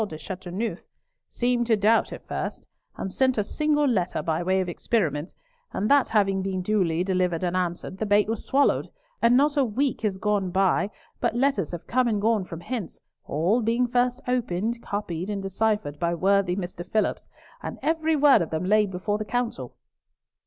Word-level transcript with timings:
de 0.07 0.17
Chateauneuf, 0.17 0.81
seemed 1.29 1.67
to 1.67 1.75
doubt 1.75 2.11
at 2.11 2.25
first, 2.27 2.65
and 2.97 3.13
sent 3.13 3.37
a 3.37 3.43
single 3.43 3.85
letter 3.87 4.23
by 4.23 4.41
way 4.41 4.59
of 4.59 4.67
experiment, 4.67 5.35
and 5.73 5.91
that 5.91 6.09
having 6.09 6.41
been 6.41 6.63
duly 6.63 7.03
delivered 7.03 7.43
and 7.43 7.55
answered, 7.55 7.99
the 7.99 8.05
bait 8.07 8.27
was 8.27 8.43
swallowed, 8.43 8.89
and 9.21 9.37
not 9.37 9.55
a 9.55 9.63
week 9.63 10.01
has 10.01 10.17
gone 10.17 10.49
by 10.49 10.89
but 11.19 11.35
letters 11.35 11.71
have 11.71 11.85
come 11.85 12.07
and 12.07 12.19
gone 12.19 12.43
from 12.43 12.61
hence, 12.61 12.99
all 13.25 13.61
being 13.61 13.85
first 13.85 14.19
opened, 14.27 14.81
copied, 14.81 15.29
and 15.29 15.43
deciphered 15.43 15.99
by 15.99 16.15
worthy 16.15 16.55
Mr. 16.55 16.83
Phillipps, 16.83 17.29
and 17.61 17.77
every 17.83 18.15
word 18.15 18.41
of 18.41 18.49
them 18.49 18.65
laid 18.65 18.89
before 18.89 19.19
the 19.19 19.23
Council." 19.25 19.75